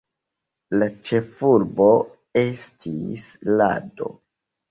La 0.83 0.87
ĉefurbo 1.09 1.89
estis 2.43 3.27
Lado. 3.61 4.09